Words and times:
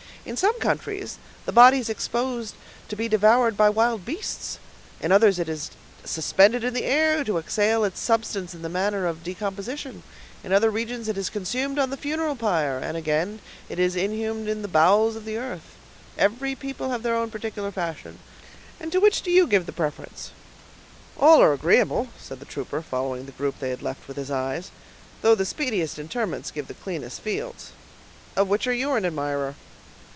"In 0.23 0.37
some 0.37 0.59
countries 0.59 1.17
the 1.47 1.51
body 1.51 1.79
is 1.79 1.89
exposed 1.89 2.53
to 2.89 2.95
be 2.95 3.07
devoured 3.09 3.57
by 3.57 3.71
wild 3.71 4.05
beasts; 4.05 4.59
in 4.99 5.11
others 5.11 5.39
it 5.39 5.49
is 5.49 5.71
suspended 6.03 6.63
in 6.63 6.75
the 6.75 6.83
air 6.83 7.23
to 7.23 7.39
exhale 7.39 7.83
its 7.83 7.99
substance 7.99 8.53
in 8.53 8.61
the 8.61 8.69
manner 8.69 9.07
of 9.07 9.23
decomposition; 9.23 10.03
in 10.43 10.53
other 10.53 10.69
regions 10.69 11.09
it 11.09 11.17
is 11.17 11.31
consumed 11.31 11.79
on 11.79 11.89
the 11.89 11.97
funeral 11.97 12.35
pile, 12.35 12.77
and, 12.83 12.95
again, 12.97 13.39
it 13.67 13.79
is 13.79 13.95
inhumed 13.95 14.47
in 14.47 14.61
the 14.61 14.67
bowels 14.67 15.15
of 15.15 15.25
the 15.25 15.37
earth; 15.37 15.73
every 16.19 16.53
people 16.53 16.91
have 16.91 17.01
their 17.01 17.15
own 17.15 17.31
particular 17.31 17.71
fashion, 17.71 18.19
and 18.79 18.91
to 18.91 18.99
which 18.99 19.23
do 19.23 19.31
you 19.31 19.47
give 19.47 19.65
the 19.65 19.71
preference?" 19.71 20.29
"All 21.17 21.41
are 21.41 21.51
agreeable," 21.51 22.09
said 22.19 22.37
the 22.39 22.45
trooper, 22.45 22.83
following 22.83 23.25
the 23.25 23.31
group 23.31 23.57
they 23.57 23.71
had 23.71 23.81
left 23.81 24.07
with 24.07 24.17
his 24.17 24.29
eyes; 24.29 24.69
"though 25.23 25.33
the 25.33 25.45
speediest 25.45 25.97
interments 25.97 26.51
give 26.51 26.67
the 26.67 26.75
cleanest 26.75 27.21
fields. 27.21 27.71
Of 28.35 28.47
which 28.49 28.67
are 28.67 28.71
you 28.73 28.91
an 28.93 29.03
admirer?" 29.03 29.55